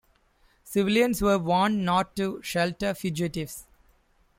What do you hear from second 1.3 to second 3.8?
warned not to shelter fugitives.